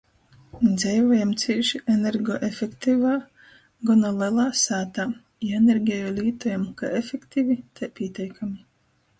Dzeivojam 0.75 1.33
cīši 1.41 1.81
energoefektivā, 1.95 3.11
gona 3.91 4.13
lelā 4.23 4.47
sātā 4.63 5.05
i 5.49 5.53
energeju 5.61 6.15
lītojam 6.19 6.65
kai 6.81 6.93
efektivi, 7.03 7.63
tai 7.79 7.93
pīteikami. 8.01 8.61